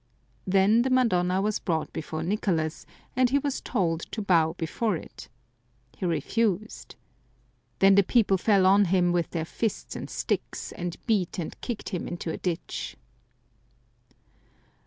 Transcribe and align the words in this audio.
Then 0.47 0.81
the 0.81 0.89
Madonna 0.89 1.43
was 1.43 1.59
brought 1.59 1.93
before 1.93 2.23
Nicolas, 2.23 2.87
and 3.15 3.29
he 3.29 3.37
was 3.37 3.61
told 3.61 3.99
to 4.11 4.19
bow 4.19 4.53
before 4.53 4.95
it. 4.95 5.29
He 5.95 6.07
refused. 6.07 6.95
Then 7.77 7.93
the 7.93 8.01
people 8.01 8.39
fell 8.39 8.65
on 8.65 8.85
him 8.85 9.11
with 9.11 9.29
their 9.29 9.45
fists 9.45 9.95
and 9.95 10.09
sticks, 10.09 10.71
and 10.71 10.97
beat 11.05 11.37
and 11.37 11.55
kicked 11.61 11.89
him 11.89 12.07
into 12.07 12.31
a 12.31 12.37
ditch. 12.37 12.97